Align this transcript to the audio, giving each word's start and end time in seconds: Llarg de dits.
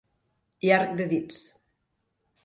Llarg 0.63 0.95
de 1.01 1.05
dits. 1.11 1.37